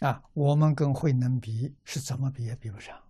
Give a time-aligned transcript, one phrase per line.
[0.00, 3.02] 啊，我们跟慧能比是怎么比也比不上，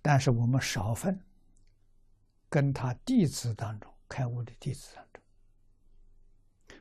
[0.00, 1.20] 但是我们少分，
[2.48, 5.22] 跟他弟子当中开悟的弟子当中，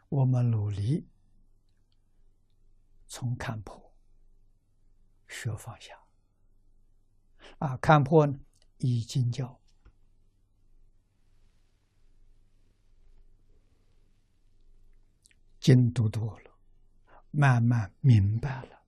[0.10, 1.08] 我们努力
[3.08, 3.92] 从看破
[5.28, 6.00] 学放下，
[7.58, 8.40] 啊，看破呢
[8.78, 9.60] 以经教，
[15.60, 16.49] 经读多了。
[17.32, 18.82] 慢慢明白了，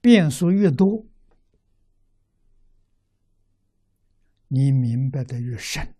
[0.00, 1.06] 变数越多，
[4.48, 5.94] 你明白的越深，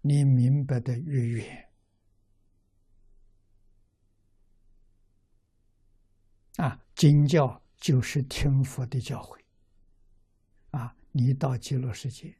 [0.00, 1.68] 你明白的越远。
[6.56, 9.40] 啊，经教就是听佛的教诲。
[10.70, 12.36] 啊，你到极乐世界，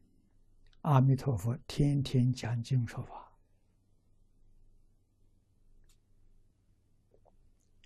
[0.83, 3.32] 阿弥陀佛天天讲经说法。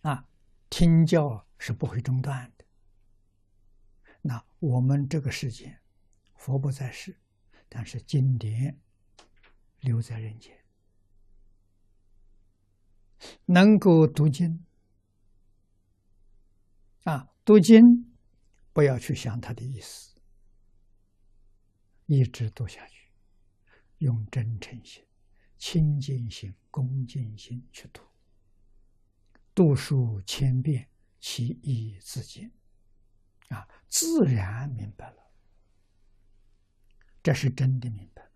[0.07, 0.25] 啊，
[0.71, 2.65] 听教是不会中断的。
[4.23, 5.81] 那我们这个世界，
[6.37, 7.19] 佛不在世，
[7.69, 8.81] 但是经典
[9.81, 10.65] 留在人间，
[13.47, 14.65] 能够读经
[17.03, 17.83] 啊，读经
[18.73, 20.17] 不要去想他的意思，
[22.05, 23.11] 一直读下去，
[23.99, 25.05] 用真诚心、
[25.59, 28.03] 清净心、恭敬心去读。
[29.57, 30.87] 读书千遍，
[31.19, 32.53] 其义自见，
[33.49, 35.23] 啊，自然明白了。
[37.23, 38.31] 这是真的明白了。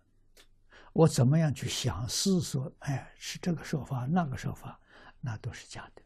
[0.93, 2.75] 我怎么样去想思索？
[2.79, 4.81] 哎，是这个说法，那个说法，
[5.19, 6.01] 那都是假的。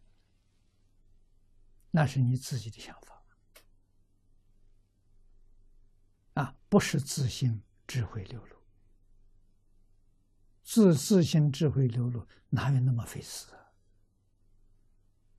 [1.92, 3.24] 那是你自己的想法，
[6.34, 8.58] 啊，不是自信智慧流露。
[10.62, 13.65] 自自信智慧流露，哪有那么费事啊？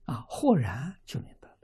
[0.07, 1.57] 啊，豁然就明白了。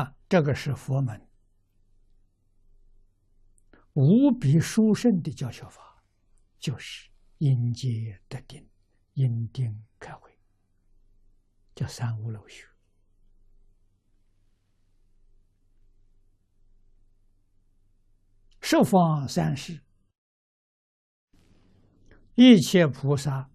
[0.00, 1.28] 啊，这个是佛门
[3.94, 6.04] 无比殊胜的教学法，
[6.60, 8.68] 就是因戒得定，
[9.14, 10.38] 因定开慧，
[11.74, 12.68] 叫三无漏学。
[18.60, 19.85] 十方三世。
[22.36, 23.50] 一切菩萨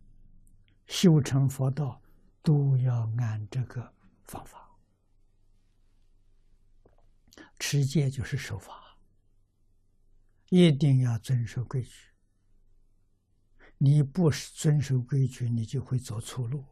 [0.87, 2.01] 修成佛道，
[2.41, 3.93] 都要按这个
[4.23, 4.69] 方法。
[7.59, 8.97] 持戒就是守法，
[10.49, 11.91] 一定要遵守规矩。
[13.77, 16.65] 你不遵守规矩，你就会走错路，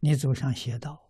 [0.00, 1.05] 你走上邪道。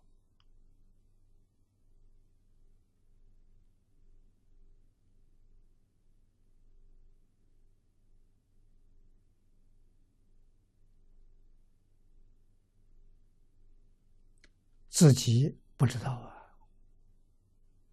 [14.97, 16.57] 自己不知道啊，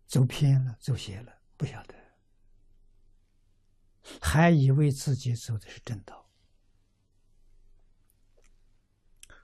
[0.06, 1.94] 走偏了，走邪了，不晓得，
[4.22, 6.32] 还以为自己走的是正道。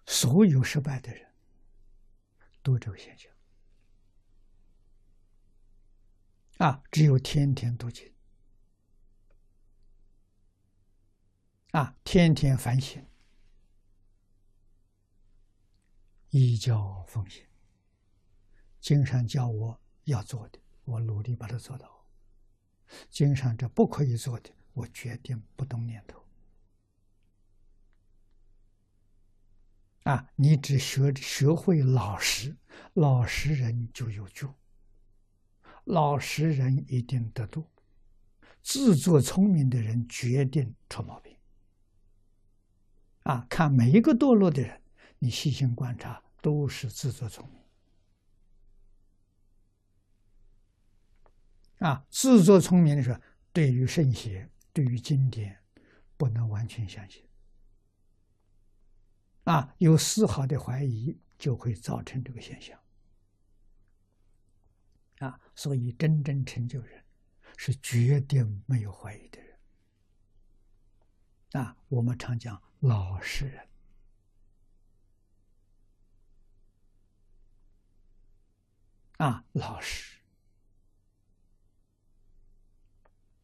[0.06, 1.34] 所有失败的人，
[2.62, 3.30] 都这个现象
[6.66, 6.82] 啊！
[6.90, 8.10] 只有天天读经
[11.72, 13.06] 啊，天天反省，
[16.30, 17.49] 依教奉行。
[18.80, 21.86] 经上叫我要做的，我努力把它做到；
[23.10, 26.24] 经上这不可以做的，我决定不动念头。
[30.04, 32.56] 啊，你只学学会老实，
[32.94, 34.52] 老实人就有救，
[35.84, 37.66] 老实人一定得度，
[38.62, 41.36] 自作聪明的人决定出毛病。
[43.24, 44.80] 啊，看每一个堕落的人，
[45.18, 47.59] 你细心观察，都是自作聪明。
[51.80, 53.20] 啊，自作聪明的时候，
[53.52, 55.62] 对于圣贤、对于经典，
[56.16, 57.26] 不能完全相信。
[59.44, 62.78] 啊，有丝毫的怀疑，就会造成这个现象。
[65.20, 67.02] 啊，所以真正成就人，
[67.56, 69.58] 是绝对没有怀疑的人。
[71.52, 73.68] 啊，我们常讲老实人。
[79.16, 80.09] 啊，老实。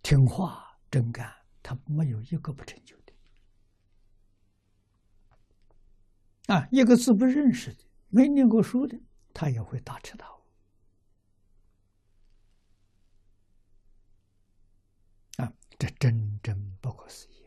[0.06, 3.12] 听话真干，他没有一个不成就的。
[6.46, 8.96] 啊，一个字不认识的，没念过书的，
[9.34, 10.40] 他也会大彻大悟。
[15.38, 17.44] 啊，这真真不可思议